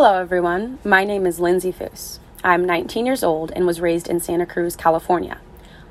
[0.00, 0.78] Hello, everyone.
[0.84, 2.20] My name is Lindsay Foos.
[2.44, 5.38] I'm 19 years old and was raised in Santa Cruz, California.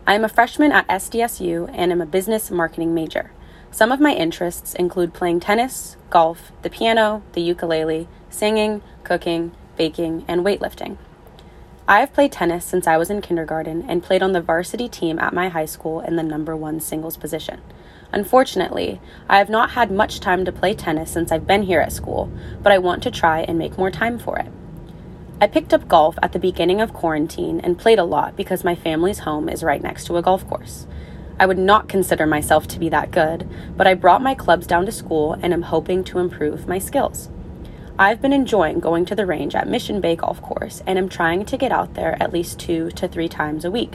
[0.07, 3.31] I am a freshman at SDSU and am a business marketing major.
[3.69, 10.23] Some of my interests include playing tennis, golf, the piano, the ukulele, singing, cooking, baking,
[10.25, 10.95] and weightlifting.
[11.89, 15.19] I have played tennis since I was in kindergarten and played on the varsity team
[15.19, 17.61] at my high school in the number one singles position.
[18.11, 18.99] Unfortunately,
[19.29, 22.29] I have not had much time to play tennis since I've been here at school,
[22.61, 24.51] but I want to try and make more time for it.
[25.39, 28.75] I picked up golf at the beginning of quarantine and played a lot because my
[28.75, 30.87] family's home is right next to a golf course.
[31.39, 34.85] I would not consider myself to be that good, but I brought my clubs down
[34.87, 37.29] to school and am hoping to improve my skills.
[37.99, 41.45] I've been enjoying going to the range at Mission Bay Golf Course and am trying
[41.45, 43.93] to get out there at least two to three times a week.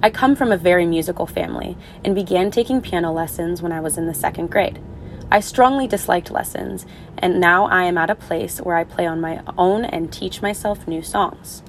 [0.00, 3.98] I come from a very musical family and began taking piano lessons when I was
[3.98, 4.78] in the second grade.
[5.28, 6.86] I strongly disliked lessons,
[7.18, 10.40] and now I am at a place where I play on my own and teach
[10.40, 11.64] myself new songs.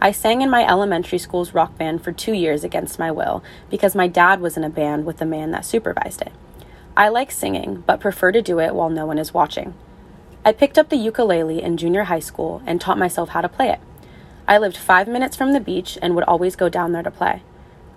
[0.00, 3.94] I sang in my elementary school's rock band for two years against my will because
[3.94, 6.32] my dad was in a band with the man that supervised it.
[6.96, 9.74] I like singing, but prefer to do it while no one is watching.
[10.46, 13.70] I picked up the ukulele in junior high school and taught myself how to play
[13.70, 13.80] it.
[14.46, 17.42] I lived five minutes from the beach and would always go down there to play.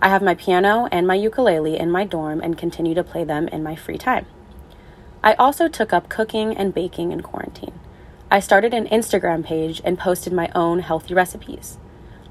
[0.02, 3.50] I have my piano and my ukulele in my dorm and continue to play them
[3.50, 4.28] in my free time.
[5.22, 7.78] I also took up cooking and baking in quarantine.
[8.32, 11.78] I started an Instagram page and posted my own healthy recipes.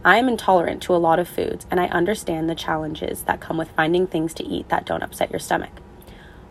[0.03, 3.59] I am intolerant to a lot of foods and I understand the challenges that come
[3.59, 5.83] with finding things to eat that don't upset your stomach.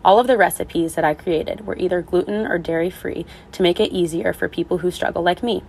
[0.06, 3.80] All of the recipes that I created were either gluten or dairy free to make
[3.80, 5.64] it easier for people who struggle like me.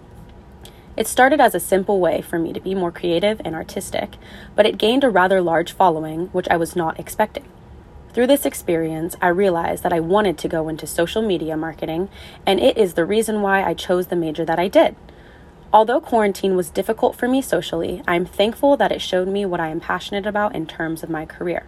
[0.95, 4.13] It started as a simple way for me to be more creative and artistic,
[4.55, 7.45] but it gained a rather large following, which I was not expecting.
[8.13, 12.07] Through this experience, I realized that I wanted to go into social media marketing,
[12.45, 14.95] and it is the reason why I chose the major that I did.
[15.73, 19.59] Although quarantine was difficult for me socially, I am thankful that it showed me what
[19.59, 21.65] I am passionate about in terms of my career.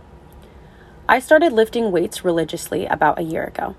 [1.09, 3.75] I started lifting weights religiously about a year ago.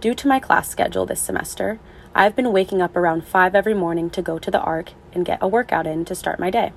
[0.00, 1.78] Due to my class schedule this semester,
[2.16, 5.38] I've been waking up around 5 every morning to go to the ARC and get
[5.40, 6.72] a workout in to start my day.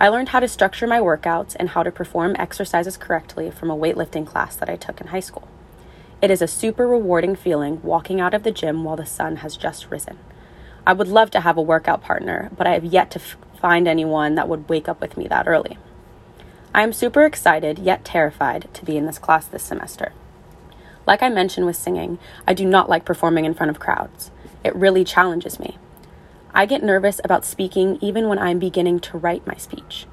[0.00, 3.76] I learned how to structure my workouts and how to perform exercises correctly from a
[3.76, 5.46] weightlifting class that I took in high school.
[6.22, 9.54] It is a super rewarding feeling walking out of the gym while the sun has
[9.54, 10.18] just risen.
[10.86, 13.86] I would love to have a workout partner, but I have yet to f- find
[13.86, 15.76] anyone that would wake up with me that early.
[16.72, 20.12] I am super excited yet terrified to be in this class this semester.
[21.04, 24.30] Like I mentioned with singing, I do not like performing in front of crowds.
[24.62, 25.78] It really challenges me.
[26.54, 30.06] I get nervous about speaking even when I'm beginning to write my speech.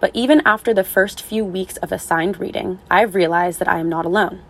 [0.00, 3.88] But even after the first few weeks of assigned reading, I've realized that I am
[3.88, 4.42] not alone.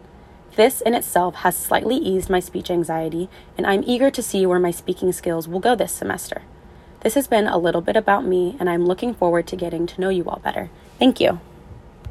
[0.56, 4.58] This in itself has slightly eased my speech anxiety, and I'm eager to see where
[4.58, 6.42] my speaking skills will go this semester.
[7.00, 10.00] This has been a little bit about me, and I'm looking forward to getting to
[10.00, 10.70] know you all better.
[11.02, 11.51] Thank you.